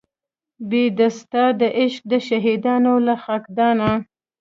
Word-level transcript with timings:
بې 0.69 0.83
د 0.99 0.99
ستا 1.19 1.45
د 1.59 1.61
عشق 1.79 2.03
د 2.11 2.13
شهیدانو 2.27 2.93
له 3.07 3.15
خاکدانه 3.23 3.89